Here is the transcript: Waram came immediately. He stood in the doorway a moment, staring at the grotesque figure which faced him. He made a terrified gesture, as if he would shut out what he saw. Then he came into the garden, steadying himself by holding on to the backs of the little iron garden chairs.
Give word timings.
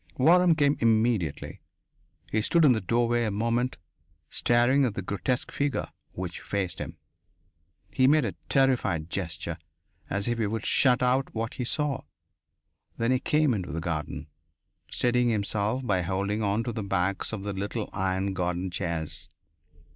Waram 0.17 0.57
came 0.57 0.77
immediately. 0.79 1.61
He 2.31 2.41
stood 2.41 2.65
in 2.65 2.71
the 2.71 2.81
doorway 2.81 3.23
a 3.23 3.29
moment, 3.29 3.77
staring 4.31 4.83
at 4.83 4.95
the 4.95 5.03
grotesque 5.03 5.51
figure 5.51 5.89
which 6.13 6.41
faced 6.41 6.79
him. 6.79 6.97
He 7.93 8.07
made 8.07 8.25
a 8.25 8.33
terrified 8.49 9.11
gesture, 9.11 9.59
as 10.09 10.27
if 10.27 10.39
he 10.39 10.47
would 10.47 10.65
shut 10.65 11.03
out 11.03 11.35
what 11.35 11.53
he 11.53 11.63
saw. 11.65 12.01
Then 12.97 13.11
he 13.11 13.19
came 13.19 13.53
into 13.53 13.71
the 13.71 13.79
garden, 13.79 14.25
steadying 14.89 15.29
himself 15.29 15.85
by 15.85 16.01
holding 16.01 16.41
on 16.41 16.63
to 16.63 16.71
the 16.71 16.81
backs 16.81 17.31
of 17.31 17.43
the 17.43 17.53
little 17.53 17.87
iron 17.93 18.33
garden 18.33 18.71
chairs. 18.71 19.29